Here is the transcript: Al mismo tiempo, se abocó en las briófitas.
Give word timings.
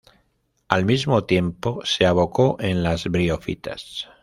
Al 0.67 0.83
mismo 0.83 1.25
tiempo, 1.25 1.81
se 1.85 2.07
abocó 2.07 2.57
en 2.59 2.81
las 2.81 3.03
briófitas. 3.05 4.09